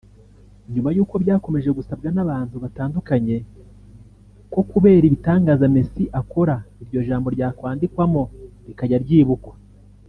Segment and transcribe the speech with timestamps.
[0.73, 3.37] nyuma y’uko byakomeje gusabwa n’abantu batandukanye
[4.53, 8.21] ko kubera ibitangaza Messi akora iryo jambo ryakwandikwamo
[8.67, 9.53] rikajya ryibukwa